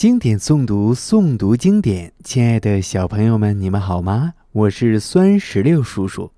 [0.00, 2.10] 经典诵读，诵读经典。
[2.24, 4.32] 亲爱的小朋友们，你们好吗？
[4.50, 6.32] 我是酸石榴叔叔，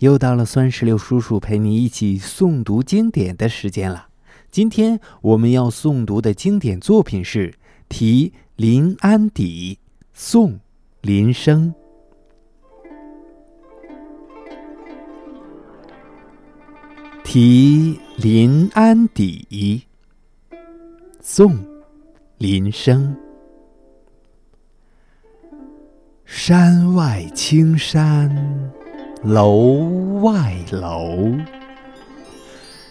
[0.00, 4.08] 又到了酸石榴叔叔陪你一起诵读经典的时间了。
[4.50, 7.50] 今天我们要诵读的经典作品是
[7.88, 9.78] 《题临安邸》，
[10.12, 10.52] 宋·
[11.00, 11.72] 林升。
[17.24, 19.86] 《题临安邸》，
[21.22, 21.69] 宋。
[22.40, 23.14] 林升，
[26.24, 28.72] 山外青山
[29.22, 31.34] 楼外楼，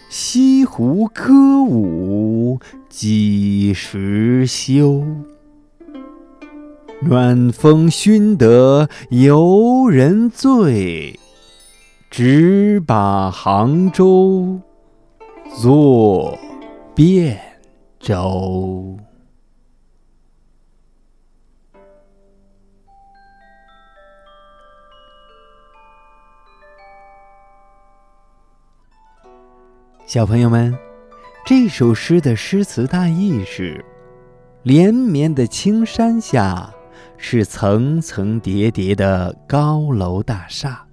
[0.08, 5.02] 西湖歌舞几时休？
[7.02, 11.18] 暖风熏得游人醉，
[12.08, 14.60] 直把杭州
[15.60, 16.38] 作
[16.94, 17.36] 汴
[17.98, 18.96] 州。
[30.10, 30.76] 小朋友们，
[31.46, 33.84] 这首诗的诗词大意是：
[34.64, 36.68] 连绵的青山下
[37.16, 40.84] 是层层叠叠的高楼大厦，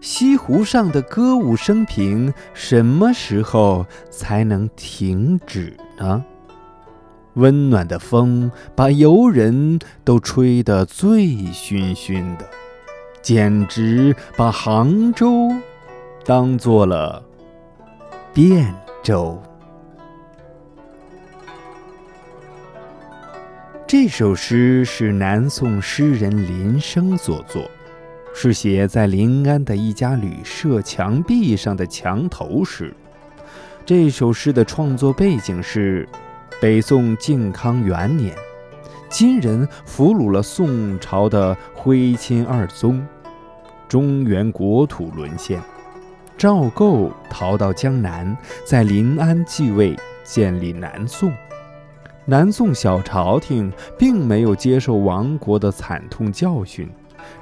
[0.00, 6.24] 西湖上的歌舞升平什么时候才能停止呢？
[7.34, 12.48] 温暖的风把游人都吹得醉醺醺的，
[13.20, 15.50] 简直把杭州
[16.24, 17.24] 当做了。
[18.32, 19.36] 汴州。
[23.88, 27.68] 这首诗是南宋诗人林升所作，
[28.32, 32.94] 是写在临安的一家旅社墙壁上的墙头诗。
[33.84, 36.08] 这首诗的创作背景是
[36.60, 38.32] 北宋靖康元年，
[39.08, 43.04] 金人俘虏了宋朝的徽钦二宗，
[43.88, 45.60] 中原国土沦陷。
[46.40, 48.34] 赵构逃到江南，
[48.64, 51.30] 在临安继位，建立南宋。
[52.24, 56.88] 南宋小朝廷并没有接受亡国的惨痛教训，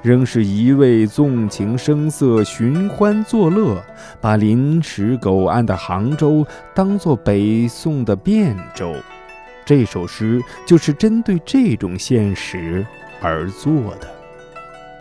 [0.01, 3.81] 仍是一味纵情声色、寻欢作乐，
[4.19, 6.45] 把临时苟安的杭州
[6.75, 8.93] 当作北宋的汴州。
[9.63, 12.85] 这首诗就是针对这种现实
[13.21, 13.71] 而作
[14.01, 14.18] 的。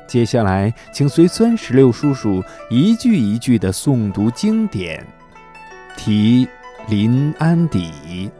[0.09, 5.07] 接下来，请随酸石榴叔叔一句一句的诵读经典。
[5.99, 6.49] 题
[6.89, 8.31] 临安邸，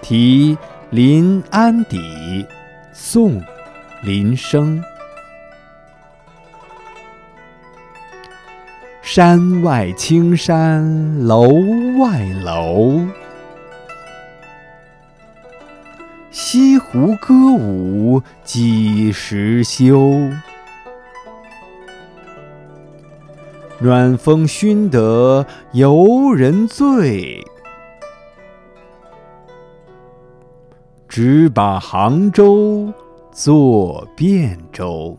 [0.00, 0.56] 题
[0.90, 2.46] 临安邸，
[2.92, 3.42] 宋，
[4.02, 4.80] 林升。
[9.02, 11.48] 山外青山楼
[11.98, 13.00] 外楼。
[16.48, 20.12] 西湖歌舞几时休？
[23.80, 27.44] 暖风熏得游人醉，
[31.08, 32.92] 直把杭州
[33.32, 35.18] 作汴州。